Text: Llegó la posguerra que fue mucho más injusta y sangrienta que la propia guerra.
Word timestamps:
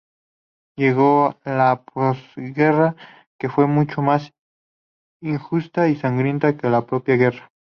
Llegó 0.77 1.37
la 1.45 1.83
posguerra 1.83 2.95
que 3.39 3.49
fue 3.49 3.67
mucho 3.67 4.01
más 4.01 4.33
injusta 5.21 5.89
y 5.89 5.95
sangrienta 5.95 6.57
que 6.57 6.71
la 6.71 6.87
propia 6.87 7.17
guerra. 7.17 7.51